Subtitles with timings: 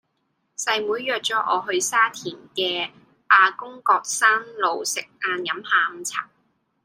[0.57, 2.89] 細妹約左我去沙田嘅
[3.29, 6.27] 亞公角山路食晏飲下午茶